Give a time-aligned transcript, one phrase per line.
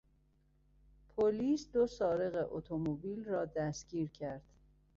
[1.15, 4.41] پلیس دو سارق اتومبیل را دستگیر کرد.